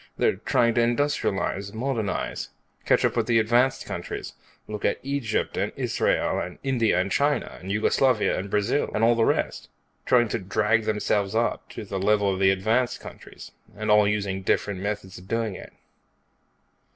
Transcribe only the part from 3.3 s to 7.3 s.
advanced countries. Look at Egypt, and Israel, and India and